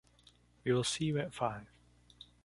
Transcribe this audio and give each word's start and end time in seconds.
We 0.63 0.73
will 0.73 0.83
see 0.83 1.05
you 1.05 1.19
at 1.19 1.31
five. 1.31 1.67